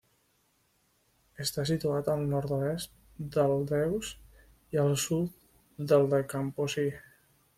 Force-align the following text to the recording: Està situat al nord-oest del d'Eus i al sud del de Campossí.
Està 1.43 1.65
situat 1.71 2.09
al 2.13 2.23
nord-oest 2.31 2.95
del 3.37 3.53
d'Eus 3.73 4.11
i 4.77 4.81
al 4.85 4.97
sud 5.05 5.37
del 5.93 6.09
de 6.15 6.25
Campossí. 6.35 6.87